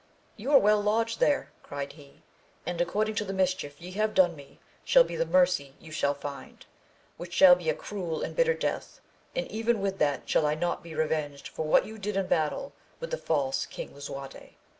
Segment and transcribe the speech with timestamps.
[0.35, 2.23] You are well lodged there, cried he,
[2.65, 6.15] and according to the mischief ye have done me shall be the mercy ye shall
[6.15, 6.65] find,
[7.17, 8.99] which shall be a cruel and bitter death,
[9.35, 12.73] and even with that shall I not be revenged for what you did in battle
[12.99, 14.55] with the false King Lisuarte.